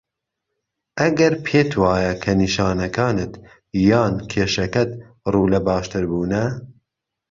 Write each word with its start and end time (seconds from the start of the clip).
ئەگەر 0.99 1.33
پێت 1.45 1.71
وایه 1.81 2.13
که 2.23 2.31
نیشانەکانت 2.41 3.33
یان 3.89 4.13
کێشەکەت 4.31 4.91
ڕوو 5.31 5.51
له 5.53 5.59
باشتربوونه 5.67 6.41